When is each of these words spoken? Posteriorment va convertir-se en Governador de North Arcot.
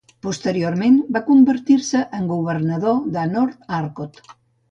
Posteriorment 0.25 0.95
va 1.17 1.21
convertir-se 1.27 2.01
en 2.19 2.25
Governador 2.33 2.99
de 3.17 3.27
North 3.35 3.71
Arcot. 3.81 4.19